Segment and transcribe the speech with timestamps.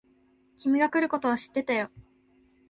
[0.57, 1.91] 君が来ることは知ってたよ。